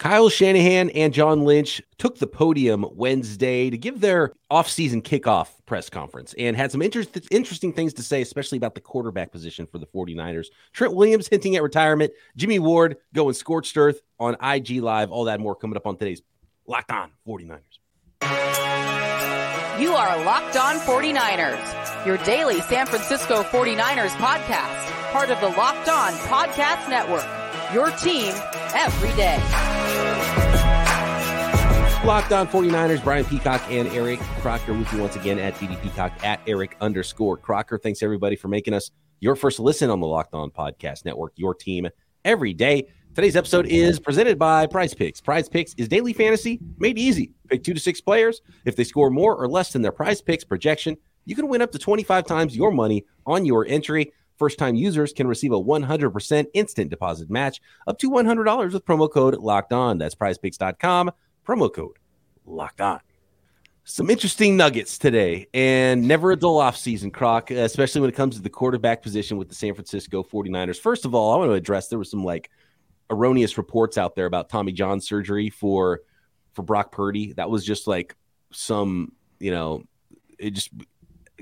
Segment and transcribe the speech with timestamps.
[0.00, 5.90] Kyle Shanahan and John Lynch took the podium Wednesday to give their offseason kickoff press
[5.90, 9.76] conference and had some inter- interesting things to say, especially about the quarterback position for
[9.76, 10.46] the 49ers.
[10.72, 15.38] Trent Williams hinting at retirement, Jimmy Ward going scorched earth on IG Live, all that
[15.38, 16.22] more coming up on today's
[16.66, 17.60] Locked On 49ers.
[19.78, 25.90] You are Locked On 49ers, your daily San Francisco 49ers podcast, part of the Locked
[25.90, 27.26] On Podcast Network.
[27.74, 28.32] Your team
[28.74, 29.79] every day.
[32.04, 36.12] Locked on 49ers, Brian Peacock and Eric Crocker with you once again at BD Peacock
[36.24, 37.76] at Eric underscore Crocker.
[37.76, 38.90] Thanks everybody for making us
[39.20, 41.86] your first listen on the Locked On Podcast Network, your team
[42.24, 42.88] every day.
[43.14, 45.20] Today's episode is presented by Prize Picks.
[45.20, 47.32] Prize Picks is daily fantasy made easy.
[47.48, 48.40] Pick two to six players.
[48.64, 51.70] If they score more or less than their Prize Picks projection, you can win up
[51.72, 54.10] to 25 times your money on your entry.
[54.38, 59.12] First time users can receive a 100% instant deposit match up to $100 with promo
[59.12, 59.98] code locked on.
[59.98, 61.10] That's prizepicks.com,
[61.46, 61.96] promo code
[62.46, 63.00] locked on.
[63.84, 68.36] Some interesting nuggets today, and never a dull off season, Croc, especially when it comes
[68.36, 70.78] to the quarterback position with the San Francisco 49ers.
[70.78, 72.50] First of all, I want to address there was some like
[73.10, 76.02] erroneous reports out there about Tommy John surgery for
[76.52, 77.32] for Brock Purdy.
[77.32, 78.14] That was just like
[78.52, 79.84] some, you know,
[80.38, 80.70] it just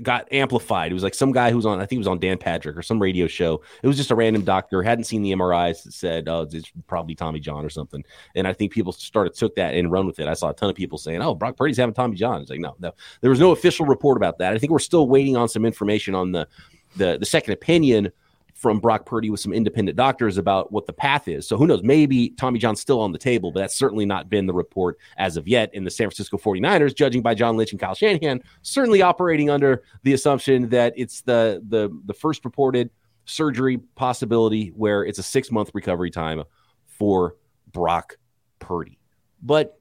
[0.03, 0.91] got amplified.
[0.91, 2.77] It was like some guy who was on, I think it was on Dan Patrick
[2.77, 3.61] or some radio show.
[3.83, 7.15] It was just a random doctor, hadn't seen the MRIs, that said, oh, it's probably
[7.15, 8.03] Tommy John or something.
[8.35, 10.27] And I think people started, took that and run with it.
[10.27, 12.41] I saw a ton of people saying, oh, Brock Purdy's having Tommy John.
[12.41, 14.53] It's like, no, no, there was no official report about that.
[14.53, 16.47] I think we're still waiting on some information on the,
[16.95, 18.11] the, the second opinion
[18.59, 21.47] from Brock Purdy with some independent doctors about what the path is.
[21.47, 21.81] So who knows?
[21.81, 25.37] Maybe Tommy John's still on the table, but that's certainly not been the report as
[25.37, 25.73] of yet.
[25.73, 29.83] In the San Francisco 49ers, judging by John Lynch and Kyle Shanahan, certainly operating under
[30.03, 32.89] the assumption that it's the the the first reported
[33.23, 36.43] surgery possibility where it's a six month recovery time
[36.85, 37.37] for
[37.71, 38.17] Brock
[38.59, 38.99] Purdy.
[39.41, 39.79] But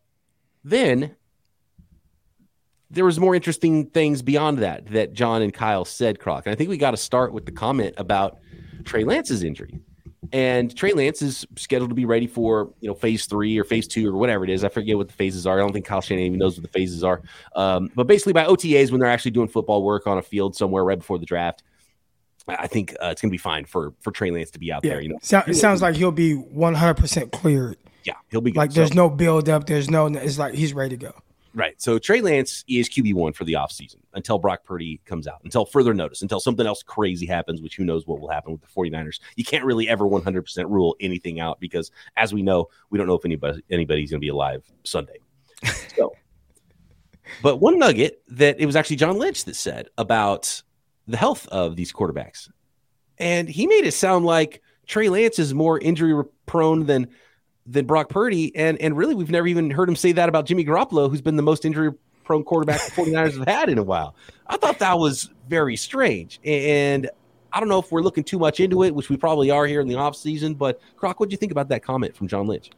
[0.62, 1.16] then
[2.90, 6.46] there was more interesting things beyond that that John and Kyle said, Croc.
[6.46, 8.38] And I think we got to start with the comment about
[8.88, 9.80] Trey Lance's injury.
[10.32, 13.86] And Trey Lance is scheduled to be ready for you know phase three or phase
[13.86, 14.64] two or whatever it is.
[14.64, 15.58] I forget what the phases are.
[15.58, 17.22] I don't think Kyle Shanahan even knows what the phases are.
[17.54, 20.84] Um, but basically, by OTAs, when they're actually doing football work on a field somewhere
[20.84, 21.62] right before the draft,
[22.48, 24.84] I think uh, it's going to be fine for for Trey Lance to be out
[24.84, 24.94] yeah.
[24.94, 25.00] there.
[25.00, 27.78] You know, so, it sounds like he'll be one hundred percent cleared.
[28.04, 28.58] Yeah, he'll be good.
[28.58, 28.72] like.
[28.72, 29.66] There's so, no build up.
[29.66, 30.06] There's no.
[30.06, 31.14] It's like he's ready to go.
[31.54, 31.80] Right.
[31.80, 35.94] So Trey Lance is QB1 for the offseason until Brock Purdy comes out, until further
[35.94, 39.20] notice, until something else crazy happens, which who knows what will happen with the 49ers.
[39.36, 43.14] You can't really ever 100% rule anything out because, as we know, we don't know
[43.14, 45.18] if anybody anybody's going to be alive Sunday.
[45.96, 46.14] So,
[47.42, 50.62] but one nugget that it was actually John Lynch that said about
[51.08, 52.48] the health of these quarterbacks.
[53.18, 57.08] And he made it sound like Trey Lance is more injury prone than–
[57.68, 58.54] than Brock Purdy.
[58.56, 61.36] And and really, we've never even heard him say that about Jimmy Garoppolo, who's been
[61.36, 61.92] the most injury
[62.24, 64.14] prone quarterback the 49ers have had in a while.
[64.46, 66.40] I thought that was very strange.
[66.44, 67.08] And
[67.52, 69.80] I don't know if we're looking too much into it, which we probably are here
[69.80, 70.54] in the off season.
[70.54, 72.70] But Croc, what do you think about that comment from John Lynch?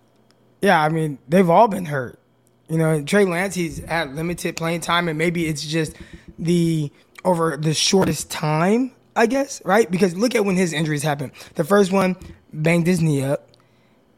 [0.62, 2.18] Yeah, I mean, they've all been hurt.
[2.68, 5.96] You know, Trey Lance, he's had limited playing time, and maybe it's just
[6.38, 6.92] the
[7.24, 9.90] over the shortest time, I guess, right?
[9.90, 11.32] Because look at when his injuries happened.
[11.56, 12.16] The first one
[12.52, 13.49] banged his knee up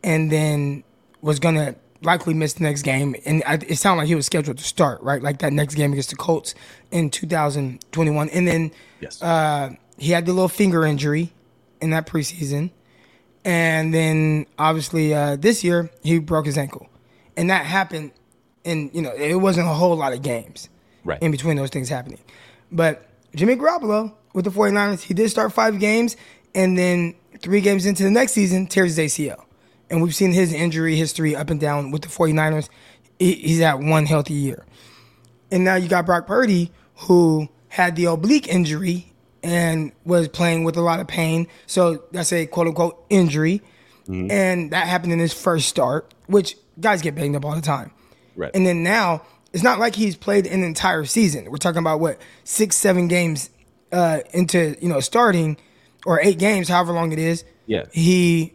[0.02, 0.84] and then
[1.20, 3.14] was gonna likely miss the next game.
[3.24, 5.22] And it sounded like he was scheduled to start, right?
[5.22, 6.54] Like that next game against the Colts
[6.90, 8.28] in 2021.
[8.30, 9.22] And then yes.
[9.22, 11.32] uh, he had the little finger injury
[11.80, 12.70] in that preseason.
[13.44, 16.88] And then obviously uh, this year he broke his ankle.
[17.36, 18.12] And that happened
[18.64, 20.68] and you know, it wasn't a whole lot of games
[21.04, 21.20] right.
[21.22, 22.20] in between those things happening.
[22.70, 26.16] But Jimmy Garoppolo with the 49ers, he did start five games
[26.54, 29.44] and then three games into the next season, tears his ACL
[29.92, 32.70] and we've seen his injury history up and down with the 49ers.
[33.18, 34.64] He's had one healthy year.
[35.50, 40.78] And now you got Brock Purdy, who had the oblique injury and was playing with
[40.78, 41.46] a lot of pain.
[41.66, 43.60] So that's a quote unquote injury.
[44.08, 44.30] Mm-hmm.
[44.30, 47.92] And that happened in his first start, which guys get banged up all the time.
[48.34, 48.50] Right.
[48.54, 49.22] And then now,
[49.52, 51.50] it's not like he's played an entire season.
[51.50, 53.50] We're talking about what, six, seven games
[53.92, 55.58] uh, into, you know, starting
[56.06, 57.44] or eight games, however long it is.
[57.66, 57.84] Yeah.
[57.92, 58.54] He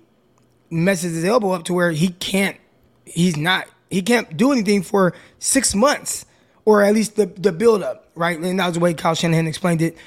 [0.69, 2.57] messes his elbow up to where he can't
[3.05, 6.25] he's not he can't do anything for six months
[6.65, 8.37] or at least the the build up right?
[8.37, 9.97] And that was the way Kyle Shanahan explained it.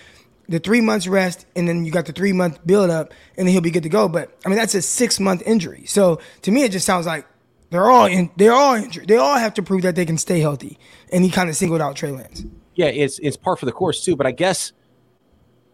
[0.49, 3.53] The three months rest and then you got the three month build up and then
[3.53, 4.09] he'll be good to go.
[4.09, 5.87] But I mean that's a six month injury.
[5.87, 7.27] So to me it just sounds like
[7.71, 9.07] they're all in they're all injured.
[9.07, 10.79] They all have to prove that they can stay healthy.
[11.13, 12.45] And he kind of singled out Trey Lance.
[12.75, 14.17] Yeah it's it's par for the course too.
[14.17, 14.73] But I guess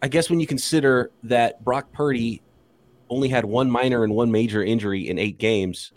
[0.01, 2.43] I guess when you consider that Brock Purdy
[3.09, 5.91] only had one minor and one major injury in eight games.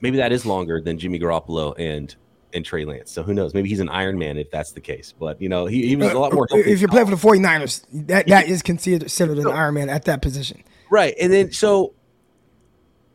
[0.00, 2.14] maybe that is longer than Jimmy Garoppolo and
[2.54, 3.10] and Trey Lance.
[3.10, 3.52] So who knows?
[3.52, 5.12] Maybe he's an Iron Man if that's the case.
[5.18, 6.46] But you know, he, he was a lot more.
[6.50, 9.90] Uh, if you're playing for the 49ers, that, that is considered, considered an Iron Man
[9.90, 10.62] at that position.
[10.90, 11.14] Right.
[11.20, 11.92] And then so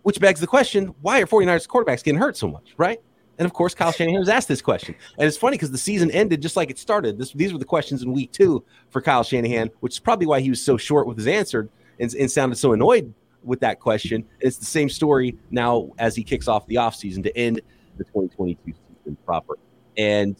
[0.04, 3.01] which begs the question, why are 49ers quarterbacks getting hurt so much, right?
[3.39, 4.95] And of course, Kyle Shanahan was asked this question.
[5.18, 7.18] And it's funny because the season ended just like it started.
[7.18, 10.39] This, these were the questions in week two for Kyle Shanahan, which is probably why
[10.42, 11.69] he was so short with his answer
[12.03, 13.13] and, and sounded so annoyed
[13.44, 14.25] with that question.
[14.39, 17.61] It's the same story now as he kicks off the offseason to end
[17.97, 19.57] the 2022 season proper.
[19.97, 20.35] And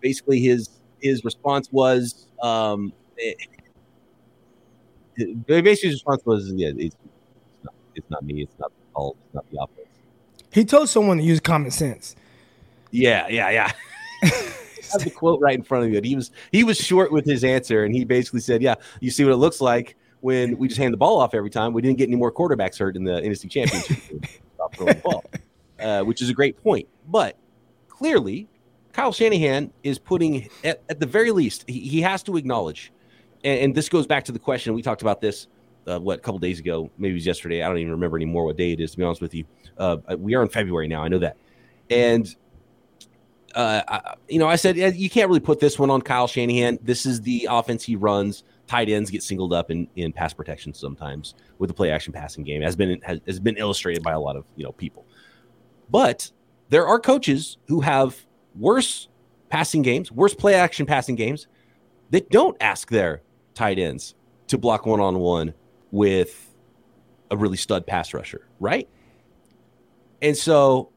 [0.00, 0.70] basically, his
[1.00, 3.38] his response was, um, it,
[5.46, 9.16] basically, his response was, yeah, it's, it's, not, it's not me, it's not the call,
[9.24, 9.88] it's not the offense.
[10.52, 12.16] He told someone to use common sense.
[12.90, 13.72] Yeah, yeah, yeah.
[14.22, 14.28] I
[14.92, 16.00] have the quote right in front of you.
[16.02, 19.24] He was he was short with his answer, and he basically said, "Yeah, you see
[19.24, 21.72] what it looks like when we just hand the ball off every time.
[21.72, 23.98] We didn't get any more quarterbacks hurt in the NFC Championship.
[24.54, 25.24] Stop throwing the ball,
[25.80, 26.88] uh, which is a great point.
[27.08, 27.36] But
[27.88, 28.48] clearly,
[28.92, 32.92] Kyle Shanahan is putting at, at the very least he, he has to acknowledge,
[33.44, 35.46] and, and, this goes back to the question we talked about this.
[35.86, 37.62] Uh, what a couple days ago, maybe it was yesterday.
[37.62, 38.90] I don't even remember anymore what day it is.
[38.92, 39.44] To be honest with you,
[39.78, 41.02] uh, we are in February now.
[41.02, 41.36] I know that,
[41.88, 42.34] and
[43.54, 46.78] uh, I, you know, I said you can't really put this one on Kyle Shanahan.
[46.82, 48.44] This is the offense he runs.
[48.70, 52.44] Tight ends get singled up in, in pass protection sometimes with the play action passing
[52.44, 55.04] game, has been has, has been illustrated by a lot of you know people.
[55.90, 56.30] But
[56.68, 58.16] there are coaches who have
[58.54, 59.08] worse
[59.48, 61.48] passing games, worse play action passing games
[62.10, 63.22] that don't ask their
[63.54, 64.14] tight ends
[64.46, 65.52] to block one on one
[65.90, 66.54] with
[67.32, 68.88] a really stud pass rusher, right?
[70.22, 70.92] And so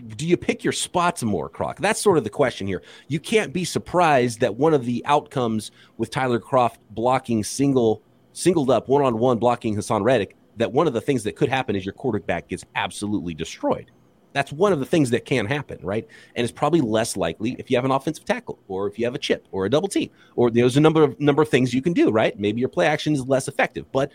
[0.00, 1.78] do you pick your spots more, Croc?
[1.78, 2.82] That's sort of the question here.
[3.08, 8.02] You can't be surprised that one of the outcomes with Tyler Kroft blocking single,
[8.32, 11.48] singled up one on one blocking Haason Reddick, that one of the things that could
[11.48, 13.90] happen is your quarterback gets absolutely destroyed.
[14.32, 16.06] That's one of the things that can happen, right?
[16.36, 19.14] And it's probably less likely if you have an offensive tackle or if you have
[19.14, 21.82] a chip or a double team, or there's a number of number of things you
[21.82, 22.38] can do, right?
[22.38, 24.12] Maybe your play action is less effective, but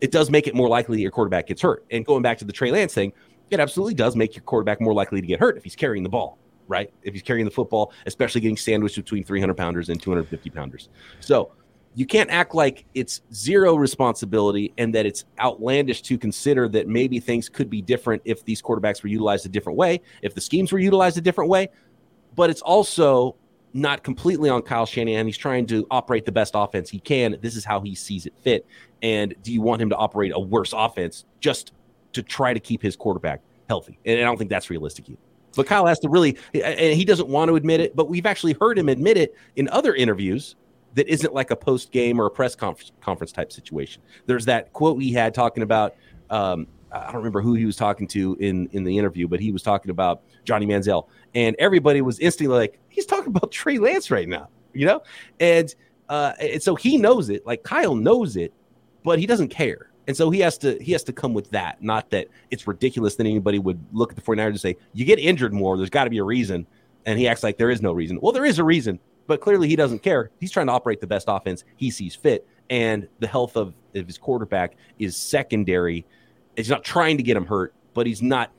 [0.00, 1.84] it does make it more likely that your quarterback gets hurt.
[1.90, 3.12] And going back to the Trey Lance thing,
[3.50, 6.08] it absolutely does make your quarterback more likely to get hurt if he's carrying the
[6.08, 6.92] ball, right?
[7.02, 10.88] If he's carrying the football, especially getting sandwiched between 300 pounders and 250 pounders.
[11.20, 11.52] So
[11.94, 17.18] you can't act like it's zero responsibility and that it's outlandish to consider that maybe
[17.18, 20.70] things could be different if these quarterbacks were utilized a different way, if the schemes
[20.70, 21.68] were utilized a different way.
[22.36, 23.34] But it's also
[23.72, 25.26] not completely on Kyle Shanahan.
[25.26, 27.36] He's trying to operate the best offense he can.
[27.40, 28.66] This is how he sees it fit.
[29.02, 31.72] And do you want him to operate a worse offense just
[32.18, 33.98] to try to keep his quarterback healthy.
[34.04, 35.20] And I don't think that's realistic either.
[35.56, 38.54] But Kyle has to really, and he doesn't want to admit it, but we've actually
[38.60, 40.56] heard him admit it in other interviews
[40.94, 44.02] that isn't like a post game or a press conference, conference type situation.
[44.26, 45.94] There's that quote he had talking about,
[46.30, 49.52] um, I don't remember who he was talking to in, in the interview, but he
[49.52, 51.08] was talking about Johnny Manziel.
[51.34, 55.02] And everybody was instantly like, he's talking about Trey Lance right now, you know?
[55.40, 55.74] And,
[56.08, 58.52] uh, and so he knows it, like Kyle knows it,
[59.02, 59.90] but he doesn't care.
[60.08, 63.16] And so he has to he has to come with that, not that it's ridiculous
[63.16, 66.04] that anybody would look at the 49ers and say, you get injured more, there's got
[66.04, 66.66] to be a reason.
[67.04, 68.18] And he acts like there is no reason.
[68.20, 70.30] Well, there is a reason, but clearly he doesn't care.
[70.40, 72.46] He's trying to operate the best offense he sees fit.
[72.70, 76.06] And the health of, of his quarterback is secondary.
[76.56, 78.50] He's not trying to get him hurt, but he's not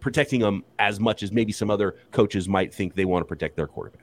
[0.00, 3.56] protecting him as much as maybe some other coaches might think they want to protect
[3.56, 4.02] their quarterback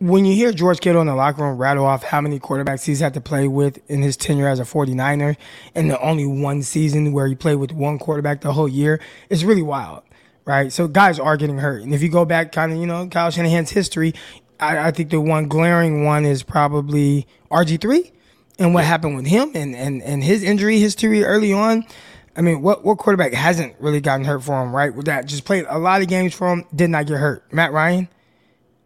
[0.00, 3.00] when you hear George Kittle in the locker room rattle off how many quarterbacks he's
[3.00, 5.36] had to play with in his tenure as a 49er
[5.74, 9.42] and the only one season where he played with one quarterback the whole year, it's
[9.42, 10.02] really wild,
[10.44, 10.72] right?
[10.72, 11.82] So guys are getting hurt.
[11.82, 14.14] And if you go back kind of, you know, Kyle Shanahan's history,
[14.60, 18.12] I, I think the one glaring one is probably RG3
[18.60, 21.84] and what happened with him and, and, and his injury history early on.
[22.36, 24.94] I mean, what, what quarterback hasn't really gotten hurt for him, right?
[25.06, 27.52] That just played a lot of games for him, did not get hurt.
[27.52, 28.08] Matt Ryan.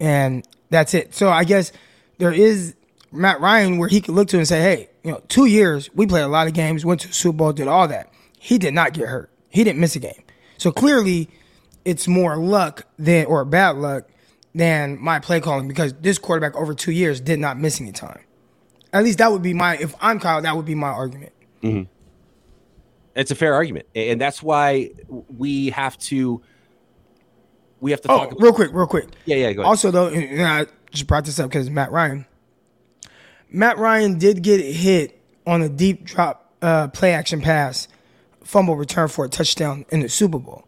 [0.01, 1.15] And that's it.
[1.15, 1.73] So I guess
[2.19, 2.75] there is
[3.13, 6.07] Matt Ryan where he could look to and say, hey, you know, two years, we
[6.07, 8.13] played a lot of games, went to Super Bowl, did all that.
[8.39, 9.31] He did not get hurt.
[9.51, 10.23] He didn't miss a game.
[10.59, 11.29] So clearly
[11.85, 14.09] it's more luck than or bad luck
[14.55, 18.21] than my play calling because this quarterback over two years did not miss any time.
[18.93, 21.33] At least that would be my if I'm Kyle, that would be my argument.
[21.63, 21.91] Mm-hmm.
[23.15, 26.43] It's a fair argument, and that's why we have to
[27.83, 28.33] we have to oh, talk.
[28.33, 29.09] About- real quick, real quick.
[29.27, 29.53] Yeah, yeah.
[29.53, 29.69] Go ahead.
[29.69, 32.25] Also, though, and I just brought this up because Matt Ryan.
[33.51, 37.89] Matt Ryan did get hit on a deep drop uh, play action pass,
[38.45, 40.65] fumble return for a touchdown in the Super Bowl.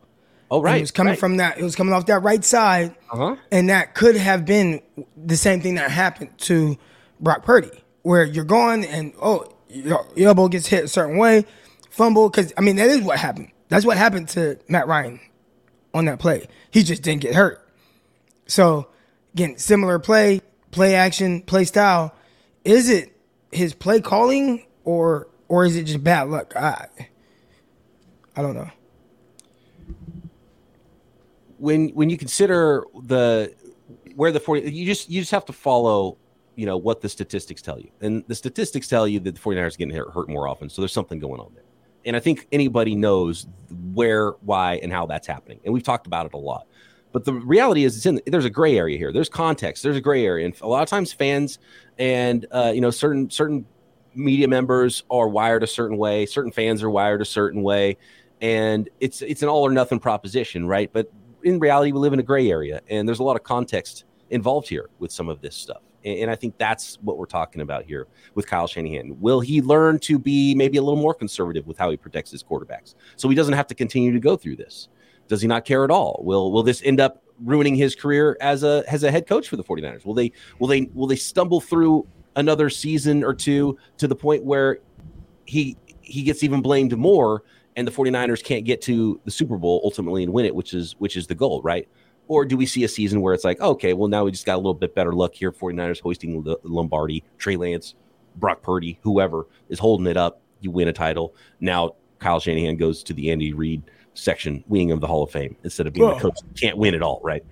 [0.50, 1.18] Oh right, and it was coming right.
[1.18, 1.56] from that.
[1.56, 3.36] It was coming off that right side, uh-huh.
[3.50, 4.82] and that could have been
[5.16, 6.76] the same thing that happened to
[7.20, 7.70] Brock Purdy,
[8.02, 11.46] where you're going and oh your, your elbow gets hit a certain way,
[11.90, 13.52] fumble because I mean that is what happened.
[13.68, 15.20] That's what happened to Matt Ryan
[15.94, 16.46] on that play.
[16.70, 17.66] He just didn't get hurt.
[18.46, 18.88] So,
[19.32, 22.14] again, similar play, play action, play style.
[22.64, 23.16] Is it
[23.52, 26.54] his play calling or or is it just bad luck?
[26.56, 26.88] I
[28.36, 28.70] I don't know.
[31.58, 33.54] When when you consider the
[34.16, 36.18] where the 40 you just you just have to follow
[36.56, 39.74] you know what the statistics tell you and the statistics tell you that the 49ers
[39.74, 41.63] are getting hurt, hurt more often so there's something going on there
[42.04, 43.46] and i think anybody knows
[43.94, 45.60] where why and how that's happening.
[45.64, 46.66] And we've talked about it a lot.
[47.12, 49.12] But the reality is it's in there's a gray area here.
[49.12, 49.82] There's context.
[49.82, 50.46] There's a gray area.
[50.46, 51.58] And a lot of times fans
[51.98, 53.66] and uh, you know certain certain
[54.14, 56.26] media members are wired a certain way.
[56.26, 57.96] Certain fans are wired a certain way.
[58.40, 60.92] And it's it's an all or nothing proposition right?
[60.92, 61.10] But
[61.44, 64.66] in reality, we live in a gray area, and there's a lot of context involved
[64.66, 65.82] here with some of this stuff.
[66.04, 69.18] And, I think that's what we're talking about here with Kyle Shanahan.
[69.20, 72.42] Will he learn to be maybe a little more conservative with how he protects his
[72.42, 74.88] quarterbacks, so he doesn't have to continue to go through this?
[75.28, 76.20] Does he not care at all?
[76.22, 79.56] Will Will this end up ruining his career as a as a head coach for
[79.56, 80.04] the 49ers?
[80.04, 82.06] Will they will they will they stumble through
[82.36, 84.78] another season or two to the point where
[85.46, 87.42] he he gets even blamed more
[87.76, 90.94] and the 49ers can't get to the Super Bowl ultimately and win it, which is
[90.98, 91.88] which is the goal, right?
[92.26, 94.54] Or do we see a season where it's like, okay, well now we just got
[94.54, 97.94] a little bit better luck here, 49ers hoisting the Lombardi, Trey Lance,
[98.36, 101.34] Brock Purdy, whoever is holding it up, you win a title.
[101.60, 103.82] Now Kyle Shanahan goes to the Andy Reid
[104.14, 106.94] section, winning of the Hall of Fame instead of being well, the coach can't win
[106.94, 107.44] it all, right?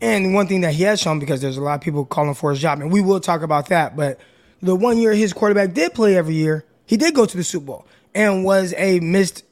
[0.00, 2.50] And one thing that he has shown, because there's a lot of people calling for
[2.50, 4.20] his job, and we will talk about that, but
[4.60, 7.66] the one year his quarterback did play every year, he did go to the Super
[7.66, 9.44] Bowl and was a missed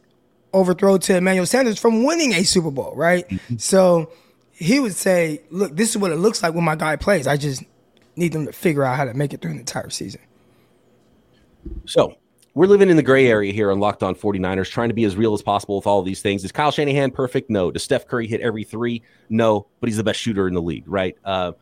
[0.53, 3.29] overthrow to Emmanuel Sanders from winning a Super Bowl, right?
[3.29, 3.57] Mm-hmm.
[3.57, 4.13] So
[4.61, 7.27] he would say, look, this is what it looks like when my guy plays.
[7.27, 7.65] I just
[8.15, 10.21] need them to figure out how to make it through an entire season.
[11.87, 12.15] So
[12.55, 15.17] we're living in the gray area here on Locked On 49ers, trying to be as
[15.17, 16.45] real as possible with all of these things.
[16.45, 17.49] Is Kyle Shanahan perfect?
[17.49, 17.71] No.
[17.71, 19.03] Does Steph Curry hit every three?
[19.31, 21.17] No, but he's the best shooter in the league, right?
[21.25, 21.53] Uh,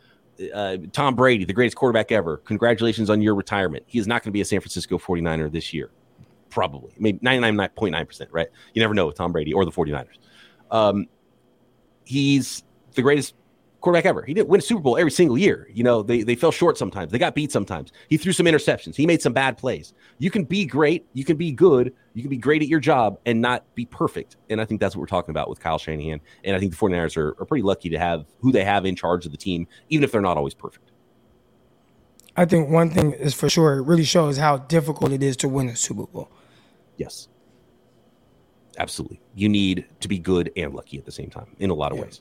[0.52, 2.38] uh, Tom Brady, the greatest quarterback ever.
[2.38, 3.85] Congratulations on your retirement.
[3.87, 5.90] He is not going to be a San Francisco 49er this year
[6.50, 8.49] probably maybe 99.9%, right?
[8.75, 10.07] You never know with Tom Brady or the 49ers.
[10.71, 11.07] Um,
[12.05, 12.64] he's
[12.99, 13.35] the greatest
[13.81, 14.23] quarterback ever.
[14.23, 15.69] He didn't win a Super Bowl every single year.
[15.73, 17.12] You know, they, they fell short sometimes.
[17.12, 17.93] They got beat sometimes.
[18.09, 18.97] He threw some interceptions.
[18.97, 19.95] He made some bad plays.
[20.19, 21.07] You can be great.
[21.12, 21.95] You can be good.
[22.14, 24.37] You can be great at your job and not be perfect.
[24.50, 26.21] And I think that's what we're talking about with Kyle Shanahan.
[26.43, 28.97] And I think the 49ers are, are pretty lucky to have who they have in
[28.97, 30.90] charge of the team, even if they're not always perfect.
[32.37, 35.49] I think one thing is for sure, it really shows how difficult it is to
[35.49, 36.28] win a Super Bowl.
[36.97, 37.28] Yes.
[38.76, 39.21] Absolutely.
[39.37, 41.99] You need to be good and lucky at the same time in a lot of
[41.99, 42.21] ways.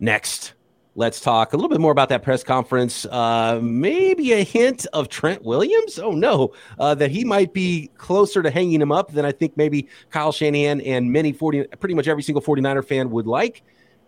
[0.00, 0.54] Next,
[0.96, 3.04] let's talk a little bit more about that press conference.
[3.06, 5.98] Uh, maybe a hint of Trent Williams.
[5.98, 9.56] Oh, no, uh, that he might be closer to hanging him up than I think
[9.56, 13.62] maybe Kyle Shanahan and many 40, pretty much every single 49er fan would like.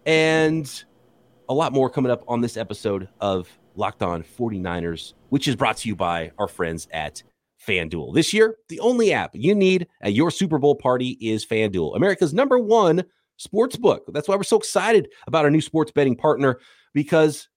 [0.04, 0.84] And
[1.48, 5.78] a lot more coming up on this episode of Locked On 49ers, which is brought
[5.78, 7.22] to you by our friends at
[7.66, 8.14] FanDuel.
[8.14, 12.32] This year, the only app you need at your Super Bowl party is FanDuel, America's
[12.32, 13.04] number one
[13.36, 14.04] sports book.
[14.08, 16.58] That's why we're so excited about our new sports betting partner
[16.94, 17.48] because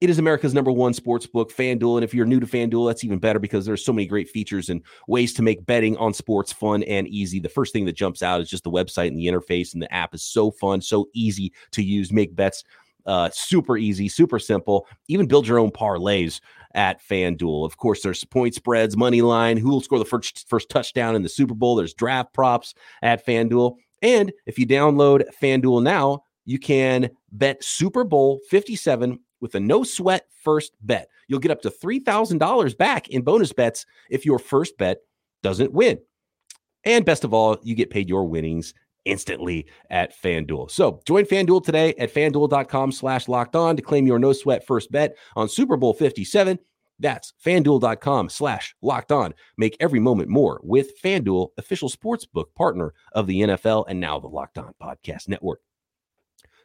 [0.00, 1.96] it is America's number one sports book, FanDuel.
[1.96, 4.68] And if you're new to FanDuel, that's even better because there's so many great features
[4.68, 7.40] and ways to make betting on sports fun and easy.
[7.40, 9.92] The first thing that jumps out is just the website and the interface, and the
[9.92, 12.62] app is so fun, so easy to use, make bets
[13.06, 14.86] uh, super easy, super simple.
[15.08, 16.40] Even build your own parlays
[16.74, 17.64] at FanDuel.
[17.64, 21.22] Of course, there's point spreads, money line, who will score the first, first touchdown in
[21.22, 21.76] the Super Bowl.
[21.76, 23.76] There's draft props at FanDuel.
[24.02, 29.82] And if you download FanDuel now, you can bet Super Bowl 57 with a no
[29.82, 31.08] sweat first bet.
[31.28, 34.98] You'll get up to $3,000 back in bonus bets if your first bet
[35.42, 35.98] doesn't win.
[36.84, 38.72] And best of all, you get paid your winnings
[39.04, 40.70] instantly at FanDuel.
[40.70, 44.92] So join FanDuel today at fanduel.com slash locked on to claim your no sweat first
[44.92, 46.58] bet on Super Bowl 57.
[46.98, 49.34] That's fanduel.com slash locked on.
[49.56, 54.28] Make every moment more with FanDuel, official sportsbook partner of the NFL and now the
[54.28, 55.60] Locked On Podcast Network.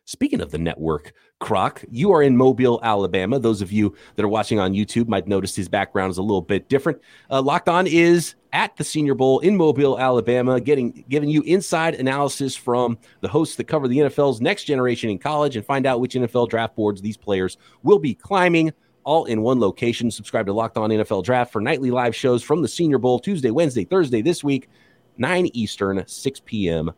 [0.05, 3.39] Speaking of the network, Croc, you are in Mobile, Alabama.
[3.39, 6.41] Those of you that are watching on YouTube might notice his background is a little
[6.41, 6.99] bit different.
[7.29, 11.95] Uh, Locked On is at the Senior Bowl in Mobile, Alabama, getting giving you inside
[11.95, 16.01] analysis from the hosts that cover the NFL's next generation in college and find out
[16.01, 18.73] which NFL draft boards these players will be climbing.
[19.03, 20.11] All in one location.
[20.11, 23.51] Subscribe to Locked On NFL Draft for nightly live shows from the Senior Bowl Tuesday,
[23.51, 24.69] Wednesday, Thursday this week,
[25.17, 26.91] 9 Eastern, 6 p.m.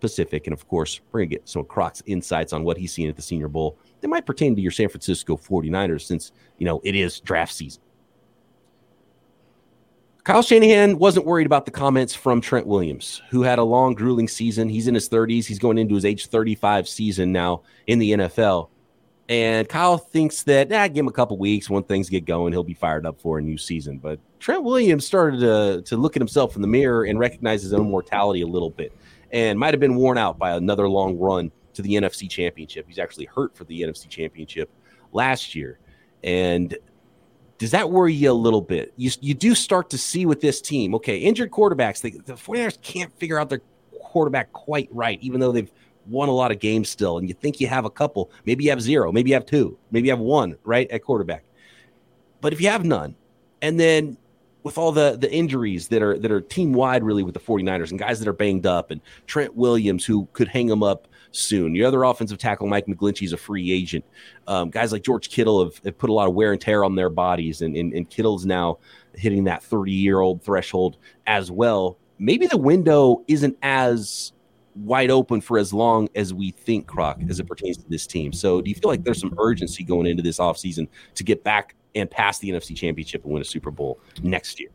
[0.00, 0.46] Pacific.
[0.46, 3.16] And of course, we're going to get some Croc's insights on what he's seen at
[3.16, 6.94] the Senior Bowl that might pertain to your San Francisco 49ers since, you know, it
[6.94, 7.82] is draft season.
[10.24, 14.26] Kyle Shanahan wasn't worried about the comments from Trent Williams, who had a long, grueling
[14.26, 14.70] season.
[14.70, 15.44] He's in his 30s.
[15.44, 18.70] He's going into his age 35 season now in the NFL.
[19.28, 21.70] And Kyle thinks that, nah, give him a couple weeks.
[21.70, 23.98] When things get going, he'll be fired up for a new season.
[23.98, 27.72] But Trent Williams started to, to look at himself in the mirror and recognize his
[27.72, 28.92] own mortality a little bit
[29.32, 32.86] and might have been worn out by another long run to the NFC Championship.
[32.86, 34.70] He's actually hurt for the NFC Championship
[35.12, 35.78] last year.
[36.22, 36.76] And
[37.58, 38.92] does that worry you a little bit?
[38.96, 42.80] You, you do start to see with this team, okay, injured quarterbacks, they, the 49ers
[42.82, 43.62] can't figure out their
[44.02, 45.70] quarterback quite right, even though they've
[46.06, 47.18] won a lot of games still.
[47.18, 49.78] And you think you have a couple, maybe you have zero, maybe you have two,
[49.90, 51.44] maybe you have one, right, at quarterback.
[52.40, 53.16] But if you have none,
[53.62, 54.18] and then
[54.64, 57.90] with all the the injuries that are that are team wide really with the 49ers
[57.90, 61.74] and guys that are banged up and Trent Williams who could hang them up soon.
[61.74, 64.04] Your other offensive tackle Mike McGlinchey is a free agent.
[64.46, 66.94] Um, guys like George Kittle have, have, put a lot of wear and tear on
[66.94, 68.78] their bodies and, and, and Kittle's now
[69.14, 70.96] hitting that 30 year old threshold
[71.26, 71.98] as well.
[72.18, 74.32] Maybe the window isn't as
[74.74, 78.32] wide open for as long as we think, Croc, as it pertains to this team.
[78.32, 81.74] So do you feel like there's some urgency going into this offseason to get back
[81.94, 84.70] and pass the NFC Championship and win a Super Bowl next year.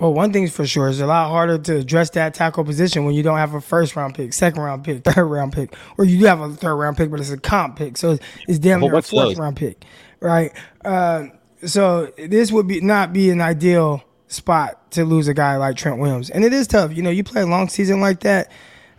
[0.00, 3.14] Well, one thing's for sure, it's a lot harder to address that tackle position when
[3.14, 6.18] you don't have a first round pick, second round pick, third round pick, or you
[6.18, 8.18] do have a third round pick, but it's a comp pick, so
[8.48, 9.84] it's damn near a fourth round pick,
[10.18, 10.52] right?
[10.84, 11.26] Uh,
[11.64, 15.98] so this would be not be an ideal spot to lose a guy like Trent
[15.98, 16.92] Williams, and it is tough.
[16.92, 18.50] You know, you play a long season like that.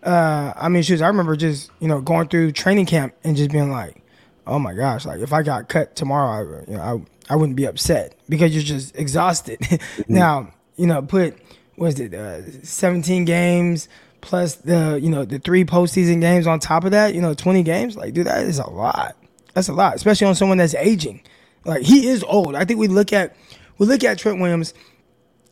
[0.05, 1.01] Uh, I mean, shoes.
[1.01, 4.01] I remember just you know going through training camp and just being like,
[4.47, 7.55] oh my gosh, like if I got cut tomorrow, I, you know, I, I wouldn't
[7.55, 9.59] be upset because you're just exhausted.
[9.95, 10.13] Mm-hmm.
[10.13, 11.37] now, you know, put,
[11.77, 13.87] was it, uh, 17 games
[14.19, 17.63] plus the, you know, the three postseason games on top of that, you know, 20
[17.63, 17.95] games.
[17.95, 19.15] Like, dude, that is a lot.
[19.53, 21.21] That's a lot, especially on someone that's aging.
[21.63, 22.55] Like, he is old.
[22.55, 23.35] I think we look at,
[23.77, 24.73] we look at Trent Williams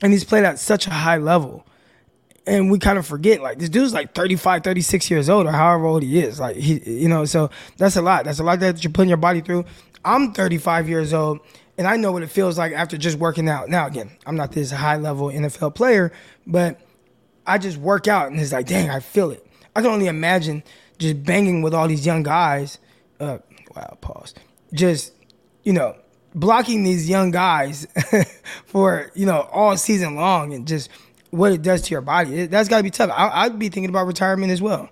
[0.01, 1.65] and he's played at such a high level
[2.45, 5.85] and we kind of forget like this dude's like 35 36 years old or however
[5.85, 8.25] old he is like he you know so that's a lot.
[8.25, 9.65] That's a lot that you're putting your body through.
[10.03, 11.39] I'm 35 years old
[11.77, 13.69] and i know what it feels like after just working out.
[13.69, 16.11] Now again i'm not this high level nfl player
[16.45, 16.79] but
[17.47, 19.45] i just work out and it's like dang i feel it.
[19.75, 20.63] I can only imagine
[20.99, 22.79] just banging with all these young guys
[23.19, 23.39] uh
[23.75, 24.33] wow pause.
[24.73, 25.13] Just
[25.63, 25.95] you know
[26.35, 27.87] blocking these young guys
[28.65, 30.89] for you know all season long and just
[31.33, 32.45] what it does to your body.
[32.45, 33.09] That's got to be tough.
[33.11, 34.89] I, would be thinking about retirement as well.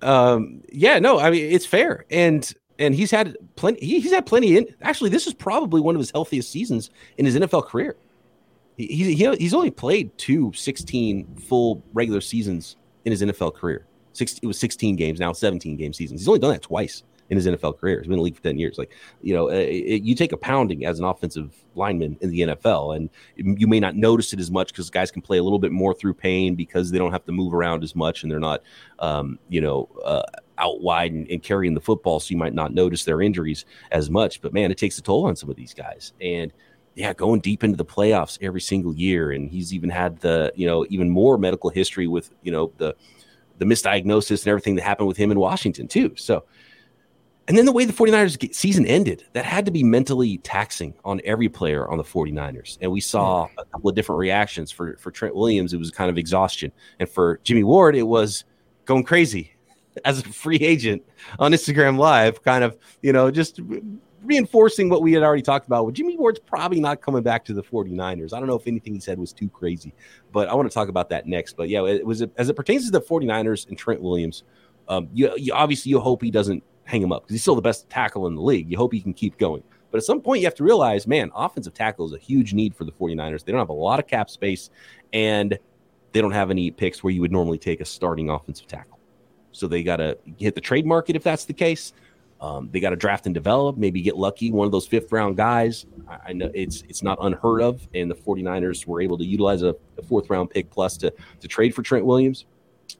[0.00, 3.84] Um, yeah, no, I mean it's fair, and and he's had plenty.
[3.84, 4.56] He, he's had plenty.
[4.56, 7.96] In actually, this is probably one of his healthiest seasons in his NFL career.
[8.76, 13.86] He, he he's only played two 16 full regular seasons in his NFL career.
[14.12, 16.20] Six, it was 16 games now, 17 game seasons.
[16.20, 17.02] He's only done that twice
[17.36, 17.98] in his NFL career.
[17.98, 18.78] He's been in the league for 10 years.
[18.78, 22.40] Like, you know, it, it, you take a pounding as an offensive lineman in the
[22.40, 25.58] NFL, and you may not notice it as much because guys can play a little
[25.58, 28.40] bit more through pain because they don't have to move around as much and they're
[28.40, 28.62] not,
[29.00, 30.22] um, you know, uh,
[30.58, 32.20] out wide and, and, carrying the football.
[32.20, 34.40] So you might not notice their injuries as much.
[34.40, 36.12] But man, it takes a toll on some of these guys.
[36.20, 36.52] And
[36.94, 39.32] yeah, going deep into the playoffs every single year.
[39.32, 42.94] And he's even had the, you know, even more medical history with, you know, the,
[43.58, 46.14] the misdiagnosis and everything that happened with him in Washington too.
[46.16, 46.44] So
[47.46, 51.20] and then the way the 49ers season ended, that had to be mentally taxing on
[51.24, 52.78] every player on the 49ers.
[52.80, 54.70] And we saw a couple of different reactions.
[54.70, 56.72] For, for Trent Williams, it was kind of exhaustion.
[56.98, 58.44] And for Jimmy Ward, it was
[58.86, 59.54] going crazy
[60.06, 61.02] as a free agent
[61.38, 63.60] on Instagram Live, kind of, you know, just
[64.22, 65.84] reinforcing what we had already talked about.
[65.84, 68.32] Well, Jimmy Ward's probably not coming back to the 49ers.
[68.32, 69.92] I don't know if anything he said was too crazy,
[70.32, 71.58] but I want to talk about that next.
[71.58, 74.44] But yeah, it was as it pertains to the 49ers and Trent Williams.
[74.88, 77.62] Um, you, you obviously you hope he doesn't hang him up because he's still the
[77.62, 78.70] best tackle in the league.
[78.70, 79.62] You hope he can keep going.
[79.90, 82.74] But at some point, you have to realize, man, offensive tackle is a huge need
[82.74, 83.44] for the 49ers.
[83.44, 84.70] They don't have a lot of cap space,
[85.12, 85.56] and
[86.12, 88.98] they don't have any picks where you would normally take a starting offensive tackle.
[89.52, 91.92] So they got to hit the trade market if that's the case.
[92.40, 95.36] Um, they got to draft and develop, maybe get lucky, one of those fifth round
[95.36, 95.86] guys.
[96.08, 99.62] I, I, know it's it's not unheard of, and the 49ers were able to utilize
[99.62, 102.46] a, a fourth round pick plus to, to trade for Trent Williams.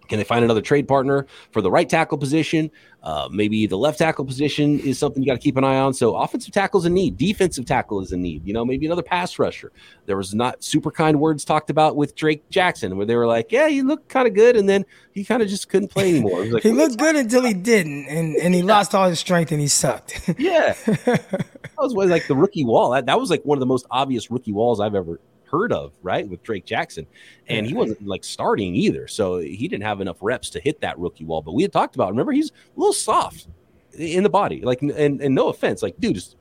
[0.09, 2.71] Can they find another trade partner for the right tackle position?
[3.03, 5.93] Uh, maybe the left tackle position is something you got to keep an eye on.
[5.93, 7.19] So offensive tackle is a need.
[7.19, 8.47] Defensive tackle is a need.
[8.47, 9.73] You know, maybe another pass rusher.
[10.07, 13.53] There was not super kind words talked about with Drake Jackson, where they were like,
[13.53, 16.45] "Yeah, he looked kind of good," and then he kind of just couldn't play anymore.
[16.55, 18.67] Like, he looked good until he didn't, and and he yeah.
[18.67, 20.31] lost all his strength and he sucked.
[20.39, 21.41] yeah, that
[21.79, 22.91] was like the rookie wall.
[22.91, 25.19] That, that was like one of the most obvious rookie walls I've ever
[25.55, 27.07] heard of, right, with Drake Jackson.
[27.49, 29.07] And he wasn't like starting either.
[29.07, 31.43] So he didn't have enough reps to hit that rookie wall.
[31.43, 33.47] But we had talked about, remember, he's a little soft
[33.97, 34.61] in the body.
[34.63, 36.37] Like, and, and no offense, like, dude, just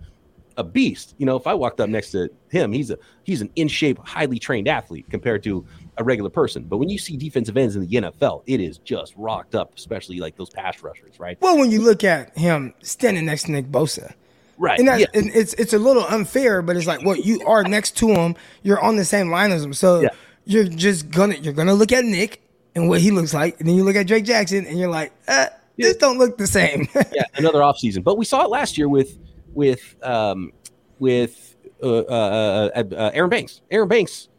[0.58, 1.16] a beast.
[1.18, 4.00] You know, if I walked up next to him, he's a he's an in shape,
[4.00, 5.66] highly trained athlete compared to
[5.98, 6.64] a regular person.
[6.64, 10.20] But when you see defensive ends in the NFL, it is just rocked up, especially
[10.20, 11.38] like those pass rushers, right?
[11.42, 14.14] Well, when you look at him standing next to Nick Bosa,
[14.58, 14.80] right?
[14.80, 15.06] And, yeah.
[15.14, 18.36] and it's it's a little unfair, but it's like, well, you are next to him,
[18.62, 20.10] you're on the same line as him, so yeah.
[20.46, 22.42] you're just gonna you're gonna look at Nick
[22.76, 25.12] and what he looks like, and then you look at Drake Jackson, and you're like,
[25.28, 25.88] uh, yeah.
[25.88, 26.88] this don't look the same.
[27.14, 28.04] yeah, another offseason.
[28.04, 29.18] But we saw it last year with
[29.54, 30.52] with um,
[31.00, 33.62] with uh, uh, uh, uh, Aaron Banks.
[33.70, 34.30] Aaron Banks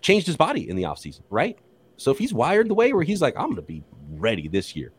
[0.00, 1.58] changed his body in the offseason, right?
[1.96, 4.74] So if he's wired the way where he's like, I'm going to be ready this
[4.76, 4.92] year,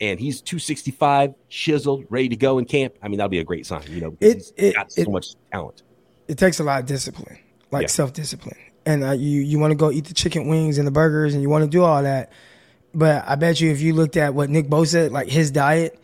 [0.00, 3.66] and he's 265, chiseled, ready to go in camp, I mean, that'll be a great
[3.66, 3.82] sign.
[3.88, 5.82] You know, it, it, got so it, much talent.
[6.28, 7.38] It takes a lot of discipline,
[7.70, 7.88] like yeah.
[7.88, 8.56] self discipline.
[8.86, 11.42] And uh, you, you want to go eat the chicken wings and the burgers and
[11.42, 12.32] you want to do all that.
[12.94, 15.98] But I bet you if you looked at what Nick Bosa, like his diet,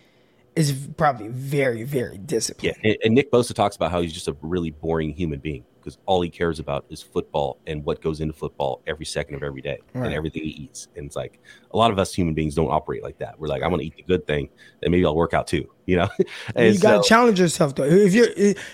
[0.55, 2.77] is probably very, very disciplined.
[2.83, 5.65] Yeah, and, and Nick Bosa talks about how he's just a really boring human being
[5.87, 9.45] because all he cares about is football and what goes into football every second of
[9.45, 10.07] every day right.
[10.07, 10.89] and everything he eats.
[10.97, 11.39] And it's like
[11.71, 13.39] a lot of us human beings don't operate like that.
[13.39, 14.49] We're like, I'm going to eat the good thing,
[14.83, 15.71] and maybe I'll work out too.
[15.87, 16.09] You know,
[16.57, 17.85] and you got to so, challenge yourself though.
[17.85, 18.27] If you're,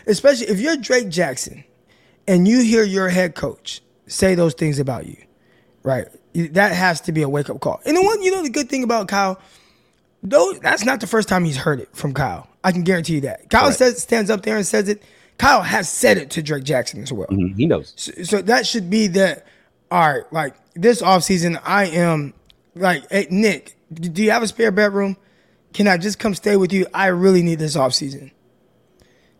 [0.07, 1.63] especially if you're Drake Jackson,
[2.27, 5.19] and you hear your head coach say those things about you,
[5.83, 6.07] right?
[6.33, 7.83] That has to be a wake up call.
[7.85, 9.39] And the one, you know, the good thing about Kyle
[10.23, 12.49] though that's not the first time he's heard it from Kyle.
[12.65, 13.51] I can guarantee you that.
[13.51, 13.75] Kyle right.
[13.75, 15.03] says stands up there and says it.
[15.43, 17.27] Kyle has said it to Drake Jackson as well.
[17.27, 17.57] Mm-hmm.
[17.57, 17.95] He knows.
[17.97, 19.43] So, so, that should be the
[19.91, 22.33] all right, like this offseason, I am
[22.77, 25.17] like, hey, Nick, do you have a spare bedroom?
[25.73, 26.87] Can I just come stay with you?
[26.95, 28.31] I really need this offseason.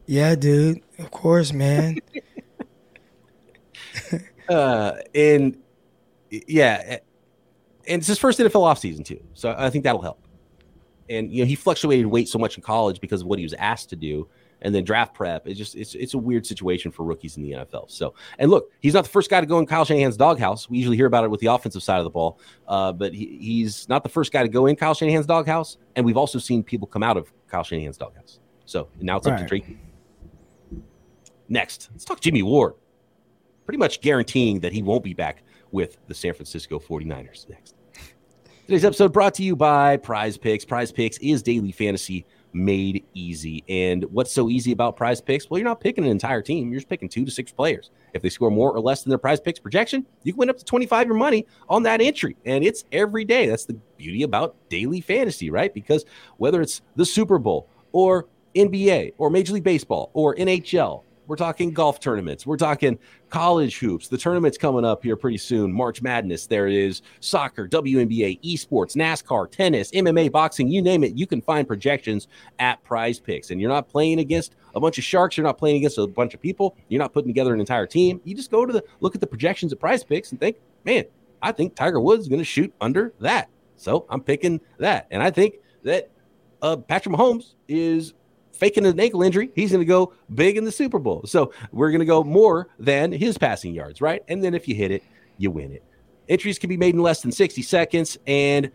[0.07, 0.81] Yeah, dude.
[0.99, 1.99] Of course, man.
[4.49, 5.57] uh and
[6.31, 6.99] yeah,
[7.87, 9.23] and it's his first NFL offseason too.
[9.35, 10.19] So I think that'll help
[11.09, 13.55] and you know he fluctuated weight so much in college because of what he was
[13.55, 14.29] asked to do
[14.63, 15.47] and then draft prep.
[15.47, 17.91] It's just it's it's a weird situation for rookies in the NFL.
[17.91, 20.71] So and look, he's not the first guy to go in Kyle Shanahan's doghouse.
[20.71, 23.39] We usually hear about it with the offensive side of the ball, uh, but he,
[23.41, 25.77] he's not the first guy to go in Kyle Shanahan's doghouse.
[25.97, 28.41] And we've also seen people come out of Kyle Shanahan's doghouse.
[28.65, 29.77] So now it's up to Drake.
[31.49, 32.75] Next, let's talk Jimmy Ward.
[33.67, 37.75] Pretty much guaranteeing that he won't be back with the San Francisco 49ers next.
[38.67, 40.65] Today's episode brought to you by Prize Picks.
[40.65, 43.65] Prize Picks is daily fantasy made easy.
[43.69, 45.49] And what's so easy about Prize Picks?
[45.49, 46.71] Well, you're not picking an entire team.
[46.71, 47.91] You're just picking two to six players.
[48.13, 50.59] If they score more or less than their Prize Picks projection, you can win up
[50.59, 52.37] to 25 your money on that entry.
[52.45, 53.47] And it's every day.
[53.47, 55.73] That's the beauty about daily fantasy, right?
[55.73, 56.05] Because
[56.37, 61.71] whether it's the Super Bowl or NBA or Major League Baseball or NHL we're talking
[61.71, 62.47] golf tournaments.
[62.47, 62.99] We're talking
[63.31, 64.09] college hoops.
[64.09, 65.73] The tournament's coming up here pretty soon.
[65.73, 66.47] March Madness.
[66.47, 71.17] There is soccer, WNBA, esports, NASCAR, tennis, MMA, boxing, you name it.
[71.17, 73.51] You can find projections at prize picks.
[73.51, 75.39] And you're not playing against a bunch of sharks.
[75.39, 76.77] You're not playing against a bunch of people.
[76.91, 78.21] You're not putting together an entire team.
[78.25, 81.05] You just go to the look at the projections at prize picks and think, man,
[81.41, 83.49] I think Tiger Woods is going to shoot under that.
[83.77, 85.07] So I'm picking that.
[85.11, 86.11] And I think that
[86.61, 88.13] uh, Patrick Mahomes is
[88.63, 91.23] faking an ankle injury, he's going to go big in the Super Bowl.
[91.27, 94.23] So we're going to go more than his passing yards, right?
[94.29, 95.03] And then if you hit it,
[95.37, 95.83] you win it.
[96.29, 98.71] Entries can be made in less than 60 seconds, and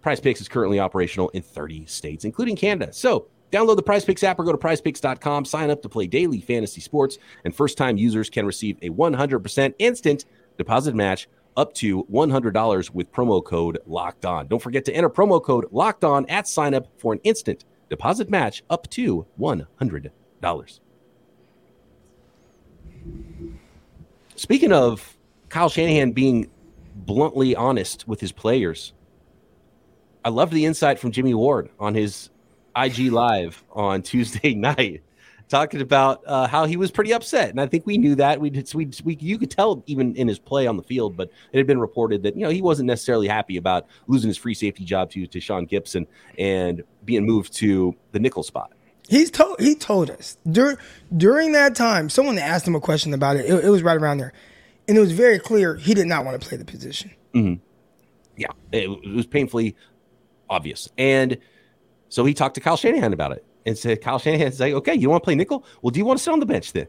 [0.00, 2.92] Prize Picks is currently operational in 30 states, including Canada.
[2.92, 6.40] So download the Prize Picks app or go to prizepicks.com, sign up to play daily
[6.40, 10.24] fantasy sports, and first time users can receive a 100% instant
[10.58, 14.48] deposit match up to $100 with promo code locked on.
[14.48, 18.30] Don't forget to enter promo code locked on at sign up for an instant Deposit
[18.30, 20.10] match up to $100.
[24.34, 25.18] Speaking of
[25.50, 26.50] Kyle Shanahan being
[26.96, 28.94] bluntly honest with his players,
[30.24, 32.30] I love the insight from Jimmy Ward on his
[32.74, 35.02] IG Live on Tuesday night
[35.52, 38.40] talking about uh, how he was pretty upset, and I think we knew that.
[38.40, 38.72] We did.
[38.74, 41.66] We, we you could tell even in his play on the field, but it had
[41.66, 45.10] been reported that you know he wasn't necessarily happy about losing his free safety job
[45.10, 46.06] to to Sean Gipson
[46.38, 48.72] and being moved to the nickel spot.
[49.08, 50.78] He's told he told us during
[51.14, 52.08] during that time.
[52.08, 53.44] Someone asked him a question about it.
[53.44, 54.32] It, it was right around there,
[54.88, 57.10] and it was very clear he did not want to play the position.
[57.34, 57.62] Mm-hmm.
[58.38, 59.76] Yeah, it, it was painfully
[60.48, 61.36] obvious, and
[62.08, 65.10] so he talked to Kyle Shanahan about it and said, Kyle Shanahan's like, okay, you
[65.10, 65.64] want to play nickel?
[65.80, 66.86] Well, do you want to sit on the bench then?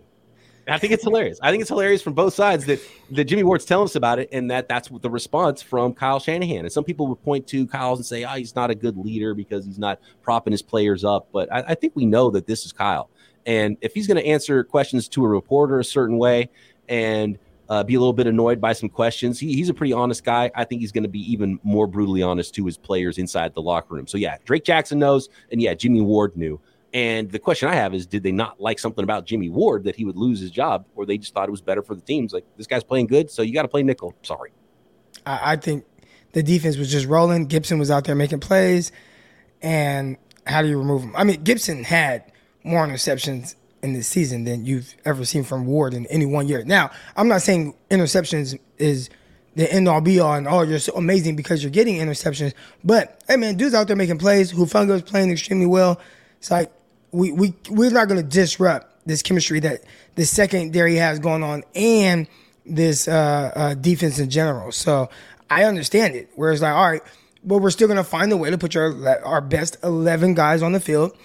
[0.68, 1.40] I think it's hilarious.
[1.42, 2.80] I think it's hilarious from both sides that,
[3.12, 6.60] that Jimmy Ward's telling us about it, and that that's the response from Kyle Shanahan.
[6.60, 9.34] And some people would point to Kyle and say, "Oh, he's not a good leader
[9.34, 12.66] because he's not propping his players up." But I, I think we know that this
[12.66, 13.10] is Kyle,
[13.46, 16.50] and if he's going to answer questions to a reporter a certain way,
[16.88, 17.38] and
[17.69, 19.39] uh, be a little bit annoyed by some questions.
[19.39, 20.52] He, he's a pretty honest guy.
[20.56, 23.62] I think he's going to be even more brutally honest to his players inside the
[23.62, 24.08] locker room.
[24.08, 26.60] So, yeah, Drake Jackson knows, and yeah, Jimmy Ward knew.
[26.93, 29.95] And the question I have is, did they not like something about Jimmy Ward that
[29.95, 32.34] he would lose his job, or they just thought it was better for the teams?
[32.34, 34.13] Like this guy's playing good, so you got to play nickel.
[34.21, 34.52] Sorry.
[35.26, 35.86] I, I think
[36.34, 37.47] the defense was just rolling.
[37.47, 38.91] Gipson was out there making plays,
[39.62, 41.15] and how do you remove him?
[41.15, 42.32] I mean, Gipson had
[42.63, 46.63] more interceptions in this season than you've ever seen from Ward in any one year.
[46.63, 49.10] Now, I'm not saying interceptions is
[49.56, 52.54] the end all be all and oh you're so amazing because you're getting interceptions.
[52.84, 54.52] But hey man, dude's out there making plays.
[54.52, 56.00] Hufanga is playing extremely well.
[56.39, 56.72] It's like
[57.12, 59.84] we we we're not gonna disrupt this chemistry that
[60.15, 62.28] the secondary has going on and
[62.65, 64.72] this uh, uh, defense in general.
[64.72, 65.10] So
[65.50, 66.30] I understand it.
[66.36, 67.04] Whereas like, all right,
[67.43, 70.72] but we're still gonna find a way to put our our best eleven guys on
[70.72, 71.15] the field.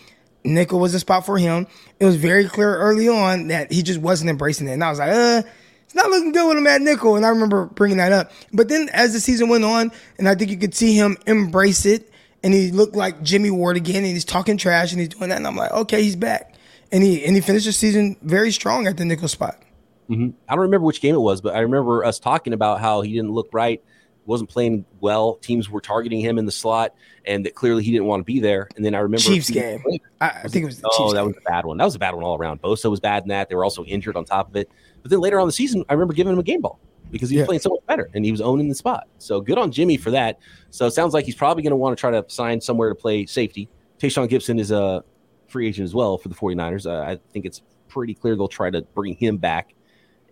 [0.54, 1.66] Nickel was a spot for him.
[2.00, 4.98] It was very clear early on that he just wasn't embracing it, and I was
[4.98, 5.42] like, uh
[5.88, 7.16] it's not looking good with him at nickel.
[7.16, 8.30] And I remember bringing that up.
[8.52, 11.86] But then as the season went on, and I think you could see him embrace
[11.86, 15.30] it, and he looked like Jimmy Ward again, and he's talking trash and he's doing
[15.30, 15.38] that.
[15.38, 16.54] And I'm like, okay, he's back.
[16.92, 19.62] And he and he finished the season very strong at the nickel spot.
[20.10, 20.36] Mm-hmm.
[20.46, 23.14] I don't remember which game it was, but I remember us talking about how he
[23.14, 23.82] didn't look right,
[24.28, 25.36] wasn't playing well.
[25.36, 28.40] Teams were targeting him in the slot, and that clearly he didn't want to be
[28.40, 28.68] there.
[28.76, 29.82] And then I remember Chiefs game.
[30.20, 30.82] I, I, think it was.
[30.84, 31.28] oh, Chiefs that game.
[31.28, 31.78] was a bad one.
[31.78, 32.60] That was a bad one all around.
[32.62, 33.48] Bosa was bad in that.
[33.48, 34.70] They were also injured on top of it.
[35.02, 36.78] But then later on the season, I remember giving him a game ball
[37.10, 37.46] because he was Yeah.
[37.46, 39.08] playing so much better and he was owning the spot.
[39.16, 40.38] So good on Jimmy for that.
[40.70, 42.94] So it sounds like he's probably going to want to try to sign somewhere to
[42.94, 43.68] play safety.
[43.98, 45.02] Tashaun Gipson is a
[45.48, 46.84] free agent as well for the 49ers.
[46.86, 49.74] Uh, I think it's pretty clear they'll try to bring him back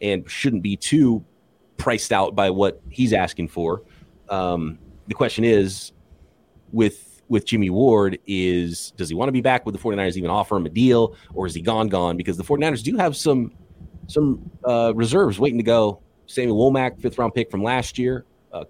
[0.03, 1.25] and shouldn't be too
[1.77, 3.83] priced out by what he's asking for.
[4.29, 5.93] Um, the question is
[6.73, 9.67] with with Jimmy Ward is does he want to be back?
[9.67, 12.17] Would the 49ers even offer him a deal or is he gone gone?
[12.17, 13.53] Because the 49ers do have some
[14.07, 16.01] some uh, reserves waiting to go.
[16.27, 18.25] Samuel Womack, fifth round pick from last year.
[18.53, 18.65] Uh,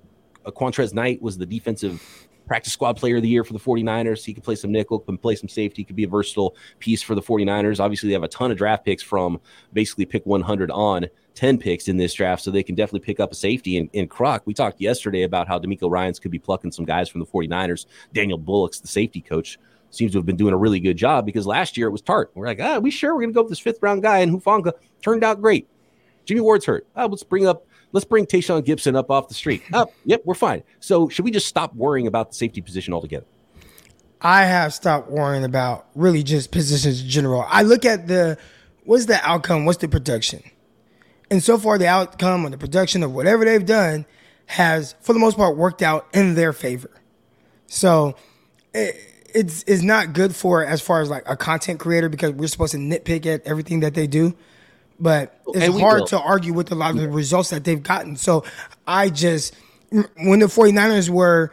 [0.47, 4.25] Qwuantrezz Knight was the defensive practice squad player of the year for the 49ers.
[4.25, 7.15] He could play some nickel, can play some safety, could be a versatile piece for
[7.15, 7.81] the 49ers.
[7.81, 9.41] Obviously, they have a ton of draft picks from
[9.73, 13.31] basically pick 100 on 10 picks in this draft, so they can definitely pick up
[13.31, 13.77] a safety.
[13.77, 17.09] And, and Croc, we talked yesterday about how DeMeco Ryans could be plucking some guys
[17.09, 17.87] from the 49ers.
[18.13, 19.59] Daniel Bullocks the safety coach.
[19.91, 22.27] Seems to have been doing a really good job because last year it was Tartt.
[22.35, 24.33] We're like, ah, we sure we're going to go with this fifth round guy, and
[24.33, 25.69] Hufanga turned out great.
[26.25, 26.87] Jimmy Ward's hurt.
[26.97, 29.62] Ah, let's bring up let's bring Tashaun Gipson up off the street.
[29.72, 30.62] Up, yep, we're fine.
[30.81, 33.27] So should we just stop worrying about the safety position altogether?
[34.20, 37.44] I have stopped worrying about really just positions in general.
[37.49, 38.38] I look at the
[38.85, 40.42] what's the outcome, what's the production,
[41.31, 44.07] and so far the outcome or the production of whatever they've done
[44.46, 46.90] has, for the most part, worked out in their favor.
[47.66, 48.16] So
[48.72, 48.96] it,
[49.35, 52.72] it's it's not good for as far as like a content creator because we're supposed
[52.72, 54.35] to nitpick at everything that they do.
[54.99, 56.07] But it's hard will.
[56.09, 58.17] to argue with a lot of the results that they've gotten.
[58.17, 58.45] So
[58.87, 59.55] I just
[59.91, 61.53] when the 49ers were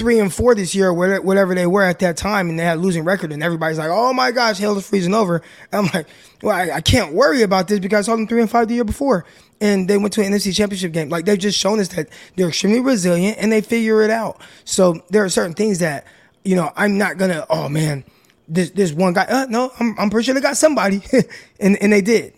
[0.00, 2.78] three and four this year, whatever whatever they were at that time, and they had
[2.78, 6.06] a losing record, and everybody's like, "Oh my gosh, hell is freezing over." I'm like,
[6.42, 8.74] "Well, I, I can't worry about this because I saw them three and five the
[8.74, 9.26] year before,
[9.60, 11.10] and they went to an NFC Championship game.
[11.10, 14.40] Like they've just shown us that they're extremely resilient and they figure it out.
[14.64, 16.06] So there are certain things that
[16.44, 17.46] you know I'm not gonna.
[17.50, 18.04] Oh man,
[18.48, 19.24] this this one guy.
[19.24, 21.02] Uh, no, I'm I'm pretty sure they got somebody,
[21.60, 22.34] and and they did.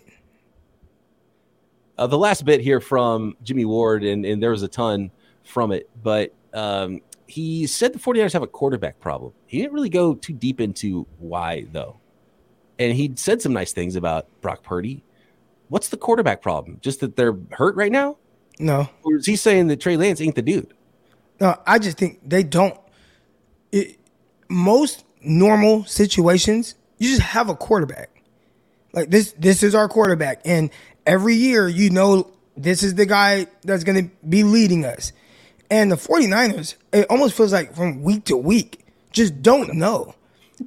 [1.97, 5.11] Uh, the last bit here from Jimmy Ward, and, and there was a ton
[5.43, 9.33] from it, but um, he said the 49ers have a quarterback problem.
[9.45, 11.99] He didn't really go too deep into why, though.
[12.79, 15.03] And he said some nice things about Brock Purdy.
[15.69, 16.79] What's the quarterback problem?
[16.81, 18.17] Just that they're hurt right now?
[18.59, 20.73] No, Or is he saying that Trey Lance ain't the dude?
[21.39, 22.79] No, I just think they don't.
[23.71, 23.97] It,
[24.47, 28.21] most normal situations, you just have a quarterback.
[28.93, 30.69] Like this, this is our quarterback, and
[31.05, 35.11] every year you know this is the guy that's going to be leading us.
[35.69, 40.15] And the 49ers, it almost feels like from week to week, just don't know.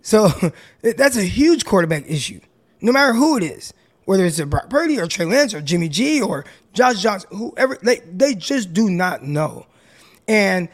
[0.03, 0.29] So
[0.83, 2.41] that's a huge quarterback issue,
[2.81, 3.73] no matter who it is,
[4.05, 7.79] whether it's a Brock Purdy or Trey Lance or Jimmy G or Josh Johnson, whoever.
[7.83, 9.67] They they just do not know.
[10.27, 10.69] And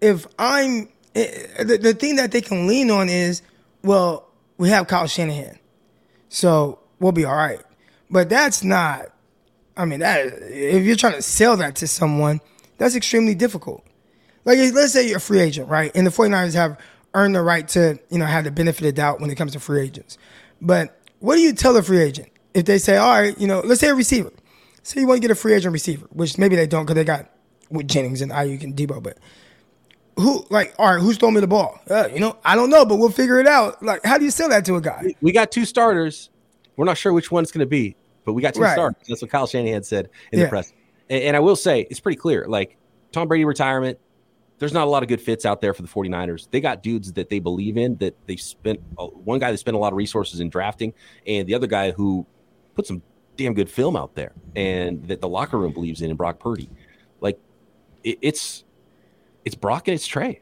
[0.00, 3.42] if I'm eh, the, the thing that they can lean on is,
[3.82, 4.28] well,
[4.58, 5.58] we have Kyle Shanahan,
[6.28, 7.60] so we'll be all right.
[8.10, 9.06] But that's not.
[9.76, 12.40] I mean, that if you're trying to sell that to someone,
[12.78, 13.84] that's extremely difficult.
[14.44, 15.92] Like, let's say you're a free agent, right?
[15.94, 16.78] And the 49ers have
[17.14, 19.60] earned the right to, you know, have the benefit of doubt when it comes to
[19.60, 20.18] free agents.
[20.60, 23.60] But what do you tell a free agent if they say, all right, you know,
[23.60, 24.32] let's say a receiver.
[24.82, 27.04] Say you want to get a free agent receiver, which maybe they don't because they
[27.04, 27.30] got
[27.70, 29.18] with Jennings and Aiyuk and Debo, but
[30.16, 31.78] who, like, all right, who's throwing me the ball?
[31.88, 33.82] Uh, you know, I don't know, but we'll figure it out.
[33.82, 35.14] Like, how do you sell that to a guy?
[35.20, 36.30] We got two starters.
[36.76, 37.96] We're not sure which one it's going to be,
[38.28, 38.74] but we got two Right.
[38.74, 39.02] starters.
[39.08, 40.44] That's what Kyle Shanahan said in Yeah.
[40.44, 40.74] the press.
[41.08, 42.46] And, and I will say, it's pretty clear.
[42.46, 42.76] Like
[43.10, 43.98] Tom Brady retirement,
[44.58, 46.48] there's not a lot of good fits out there for the 49ers.
[46.50, 49.76] They got dudes that they believe in that they spent uh, one guy that spent
[49.76, 50.92] a lot of resources in drafting,
[51.26, 52.26] and the other guy who
[52.74, 53.00] put some
[53.38, 56.68] damn good film out there and that the locker room believes in in Brock Purdy.
[57.22, 57.38] Like
[58.04, 58.64] it, it's
[59.46, 60.40] it's Brock and it's Trey.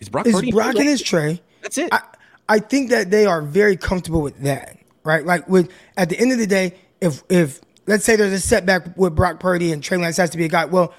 [0.00, 1.40] It's Brock it's Purdy Brock and it's Trey.
[1.62, 1.88] That's it.
[1.92, 2.02] I,
[2.48, 4.76] I think that they are very comfortable with that.
[5.04, 5.24] Right?
[5.24, 8.96] Like with at the end of the day, if if let's say there's a setback
[8.96, 10.94] with Brock Purdy and Trey Lance has to be a guy, well,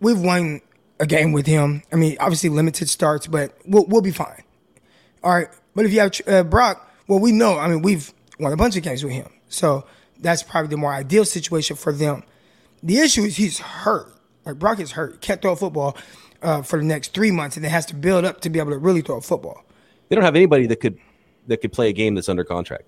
[0.00, 0.60] we've won
[1.00, 1.82] a game with him.
[1.92, 4.42] I mean, obviously limited starts, but we'll we'll be fine.
[5.22, 5.48] All right.
[5.74, 7.56] But if you have uh, Brock, well, we know.
[7.56, 9.86] I mean, we've won a bunch of games with him, so
[10.18, 12.24] that's probably the more ideal situation for them.
[12.82, 14.12] The issue is he's hurt.
[14.44, 15.20] Like Brock is hurt.
[15.20, 15.96] Can't throw a football
[16.42, 18.72] uh, for the next three months, and it has to build up to be able
[18.72, 19.64] to really throw a football.
[20.08, 20.98] They don't have anybody that could
[21.46, 22.84] that could play a game that's under contract.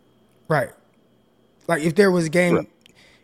[0.48, 0.70] Right.
[1.68, 2.70] Like if there was a game, right.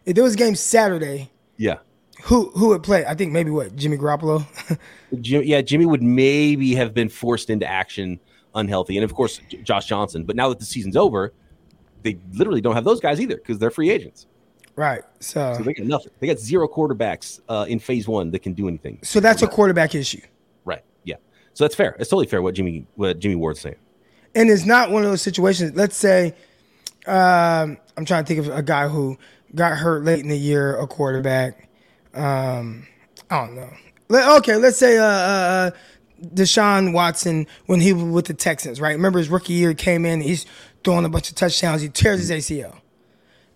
[0.05, 1.31] if there was a game Saturday.
[1.57, 1.79] Yeah.
[2.25, 3.05] Who who would play?
[3.05, 4.47] I think maybe what Jimmy Garoppolo.
[5.21, 8.19] Jim, yeah, Jimmy would maybe have been forced into action
[8.55, 10.25] unhealthy, and of course Josh Johnson.
[10.25, 11.33] But now that the season's over,
[12.03, 14.27] they literally don't have those guys either because they're free agents.
[14.77, 15.03] Right.
[15.21, 16.13] So, so they got nothing.
[16.21, 18.99] They got zero quarterbacks uh, in phase one that can do anything.
[19.03, 20.21] So that's a quarterback issue.
[20.65, 20.85] Right.
[21.05, 21.17] Yeah.
[21.55, 21.97] So that's fair.
[21.99, 23.77] It's totally fair what Jimmy what Jimmy Ward's saying.
[24.35, 25.73] And it's not one of those situations.
[25.75, 26.35] Let's say
[27.07, 29.19] um, I'm trying to think of a guy who
[29.55, 31.69] got hurt late in the year, a quarterback.
[32.15, 32.87] Um,
[33.31, 34.37] I don't know.
[34.37, 35.71] Okay, let's say uh, uh, uh,
[36.25, 38.93] Deshaun Watson when he was with the Texans, right?
[38.93, 40.47] Remember his rookie year came in, he's
[40.85, 42.77] throwing a bunch of touchdowns, he tears his ACL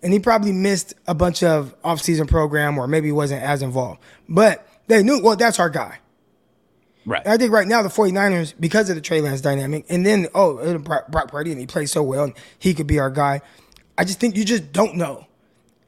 [0.03, 4.01] and he probably missed a bunch of off-season program or maybe wasn't as involved.
[4.27, 5.99] But they knew, well, that's our guy.
[7.05, 7.21] Right.
[7.23, 10.27] And I think right now the 49ers, because of the Trey Lance dynamic, and then,
[10.35, 13.41] oh, Brock Purdy, and he plays so well, and he could be our guy.
[13.97, 15.27] I just think you just don't know.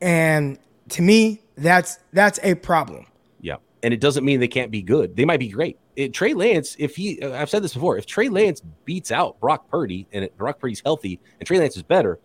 [0.02, 0.58] And
[0.90, 3.06] to me, that's that's a problem.
[3.42, 3.58] Yeah.
[3.84, 5.16] And it doesn't mean they can't be good.
[5.16, 5.78] They might be great.
[5.96, 9.40] It, Trey Lance, if he, uh, I've said this before, if Trey Lance beats out
[9.40, 12.20] Brock Purdy and Brock Purdy's healthy and Trey Lance is better,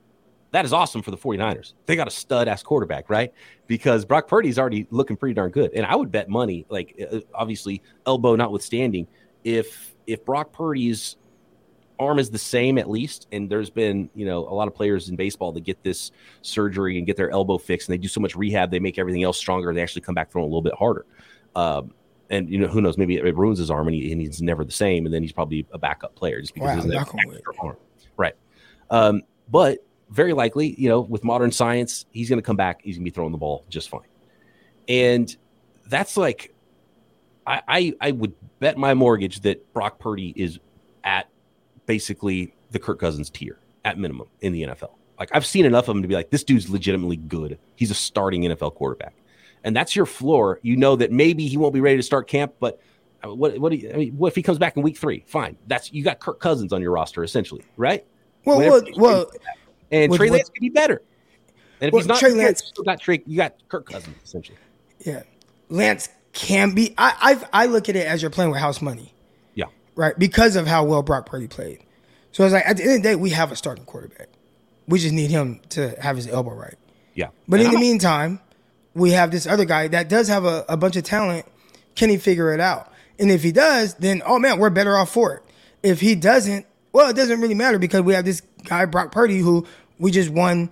[0.51, 1.75] that is awesome for the 49ers.
[1.87, 3.33] They got a stud ass quarterback, right?
[3.67, 5.73] Because Brock Purdy's already looking pretty darn good.
[5.75, 9.07] And I would bet money, like uh, obviously elbow notwithstanding,
[9.45, 11.17] if if Brock Purdy's
[11.99, 15.09] arm is the same at least, and there's been, you know, a lot of players
[15.09, 18.21] in baseball that get this surgery and get their elbow fixed and they do so
[18.21, 19.69] much rehab, they make everything else stronger.
[19.69, 21.05] and They actually come back throwing a little bit harder.
[21.57, 21.93] Um,
[22.31, 22.99] and you know who knows?
[22.99, 25.07] Maybe it ruins his arm, and, he, and, he's never the same.
[25.07, 27.77] And then he's probably a backup player just because wow, of that arm,
[28.17, 28.35] right?
[28.91, 29.79] Um, but
[30.11, 32.81] very likely, you know, with modern science, he's going to come back.
[32.83, 34.01] He's going to be throwing the ball just fine.
[34.89, 35.35] And
[35.87, 36.55] that's like,
[37.47, 40.59] I, I, I would bet my mortgage that Brock Purdy is
[41.05, 41.29] at
[41.87, 44.93] basically the Kirk Cousins tier at minimum in the NFL.
[45.19, 47.59] Like I've seen enough of him to be like, this dude's legitimately good.
[47.75, 49.15] He's a starting NFL quarterback,
[49.65, 50.61] and that's your floor.
[50.63, 52.81] You know that maybe he won't be ready to start camp, but
[53.25, 55.25] uh, what what, you, I mean, what if he comes back in week three?
[55.27, 58.07] Fine, that's you got Kirk Cousins on your roster essentially, right?
[58.45, 59.31] Well, well, well,
[59.91, 61.03] and Trey Lance could be better.
[61.81, 64.59] And if well, he's not Trey Lance, you got Trey, you got Kirk Cousins essentially.
[65.01, 65.23] Yeah,
[65.69, 66.95] Lance can be.
[66.99, 69.13] I i I look at it as you're playing with house money.
[69.55, 69.67] Yeah.
[69.95, 71.81] Right, because of how well Brock Purdy played.
[72.33, 74.29] So it's like at the end of the day, we have a starting quarterback.
[74.87, 76.77] We just need him to have his elbow right.
[77.15, 77.29] Yeah.
[77.49, 78.41] But and in I'm the meantime,
[78.95, 81.47] we have this other guy that does have a, a bunch of talent.
[81.95, 82.93] Can he figure it out?
[83.19, 85.43] And if he does, then oh man, we're better off for it.
[85.83, 89.39] If he doesn't, well, it doesn't really matter because we have this guy Brock Purdy
[89.39, 89.67] who
[89.99, 90.71] we just won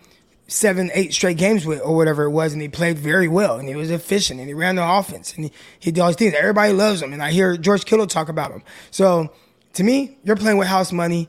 [0.48, 3.68] seven, eight straight games with, or whatever it was, and he played very well, and
[3.68, 6.34] he was efficient, and he ran the offense, and he, he did all these things.
[6.34, 8.62] Everybody loves him, and I hear George Kittle talk about him.
[8.90, 9.32] So
[9.74, 11.28] to me, you're playing with house money.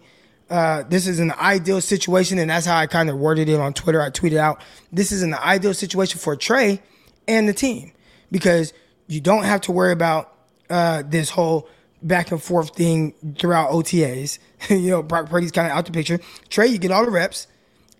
[0.49, 3.73] Uh, this is an ideal situation, and that's how I kind of worded it on
[3.73, 4.01] Twitter.
[4.01, 6.81] I tweeted out, "This is an ideal situation for Trey
[7.27, 7.91] and the team
[8.31, 8.71] because
[9.07, 10.31] you don't have to worry about
[10.69, 11.67] uh, this whole
[12.01, 14.39] back and forth thing throughout OTAs.
[14.69, 16.19] you know, Brock Purdy's kind of out the picture.
[16.49, 17.47] Trey, you get all the reps,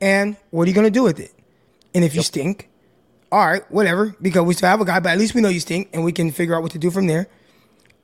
[0.02, 1.34] and what are you going to do with it?
[1.94, 2.70] And if you stink,
[3.32, 5.60] all right, whatever, because we still have a guy, but at least we know you
[5.60, 7.28] stink, and we can figure out what to do from there.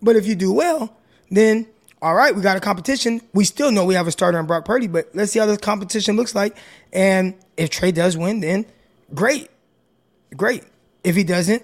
[0.01, 0.97] But if you do well,
[1.29, 1.67] then
[2.03, 3.21] all right, we got a competition.
[3.33, 5.59] We still know we have a starter on Brock Purdy, but let's see how this
[5.59, 6.57] competition looks like.
[6.91, 8.65] And if Trey does win, then
[9.13, 9.49] great,
[10.35, 10.65] great.
[11.05, 11.63] If he doesn't,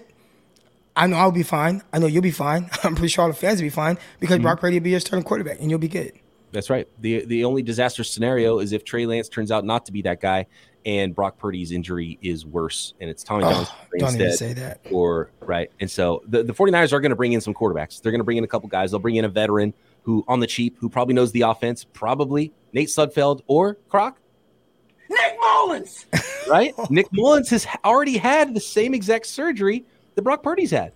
[0.96, 1.82] I know I'll be fine.
[1.92, 2.68] I know you'll be fine.
[2.84, 4.42] I'm pretty sure all the fans will be fine because mm-hmm.
[4.42, 6.12] Brock Purdy will be your starting quarterback and you'll be good.
[6.52, 6.88] That's right.
[6.98, 10.20] The the only disaster scenario is if Trey Lance turns out not to be that
[10.20, 10.46] guy
[10.84, 14.20] and Brock Purdy's injury is worse and it's Tommy Johnson oh, don't instead.
[14.20, 14.80] Even say that.
[14.90, 15.70] Or right.
[15.80, 18.00] And so the, the 49ers are going to bring in some quarterbacks.
[18.00, 18.90] They're going to bring in a couple guys.
[18.90, 22.52] They'll bring in a veteran who on the cheap, who probably knows the offense, probably
[22.72, 24.18] Nate Sudfeld or Croc.
[25.08, 26.06] Nick Mullens.
[26.48, 26.74] Right?
[26.90, 29.84] Nick Mullens has already had the same exact surgery
[30.14, 30.92] that Brock Purdy's had.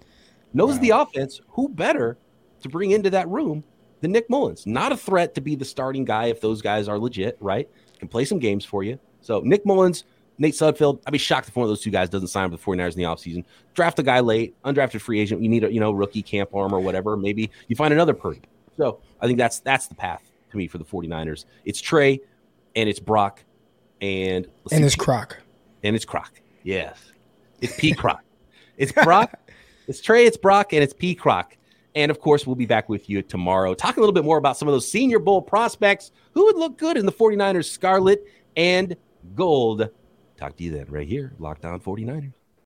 [0.52, 0.80] Knows wow.
[0.80, 1.40] the offense.
[1.50, 2.16] Who better
[2.60, 3.64] to bring into that room
[4.00, 4.66] than Nick Mullens?
[4.66, 7.68] Not a threat to be the starting guy if those guys are legit, right?
[7.98, 8.98] Can play some games for you.
[9.20, 10.04] So Nick Mullens,
[10.38, 12.66] Nate Sudfeld, I'd be shocked if one of those two guys doesn't sign with the
[12.66, 13.44] 49ers in the offseason.
[13.74, 15.42] Draft a guy late, undrafted free agent.
[15.42, 17.16] You need a you know rookie camp arm or whatever.
[17.16, 18.42] Maybe you find another Purdy.
[18.76, 21.44] So I think that's that's the path to me for the 49ers.
[21.64, 22.20] It's Trey
[22.76, 23.42] and it's Brock
[24.00, 25.38] and and it's Croc.
[25.82, 26.40] And it's Croc.
[26.62, 27.12] Yes.
[27.60, 28.22] It's P Croc.
[28.76, 29.50] It's Brock.
[29.88, 31.56] it's Trey, it's Brock, and it's P Croc.
[31.94, 34.56] And of course, we'll be back with you tomorrow, Talk a little bit more about
[34.56, 38.24] some of those Senior Bowl prospects who would look good in the 49ers scarlet
[38.56, 38.96] and
[39.34, 39.88] gold.
[40.36, 42.32] Talk to you then, right here, Locked On 49ers.